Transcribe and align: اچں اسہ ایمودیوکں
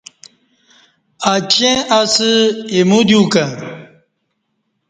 اچں 1.33 1.75
اسہ 1.99 2.29
ایمودیوکں 2.73 3.47